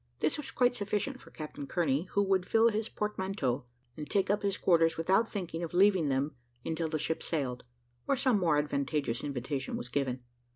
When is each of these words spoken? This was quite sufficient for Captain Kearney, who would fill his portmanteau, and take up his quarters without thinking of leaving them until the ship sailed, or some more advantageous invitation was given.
This 0.19 0.35
was 0.37 0.49
quite 0.49 0.73
sufficient 0.73 1.21
for 1.21 1.29
Captain 1.29 1.67
Kearney, 1.67 2.07
who 2.13 2.23
would 2.23 2.43
fill 2.47 2.69
his 2.69 2.89
portmanteau, 2.89 3.65
and 3.95 4.09
take 4.09 4.31
up 4.31 4.41
his 4.41 4.57
quarters 4.57 4.97
without 4.97 5.29
thinking 5.31 5.61
of 5.61 5.75
leaving 5.75 6.09
them 6.09 6.33
until 6.65 6.89
the 6.89 6.97
ship 6.97 7.21
sailed, 7.21 7.63
or 8.07 8.15
some 8.15 8.39
more 8.39 8.57
advantageous 8.57 9.23
invitation 9.23 9.77
was 9.77 9.89
given. 9.89 10.23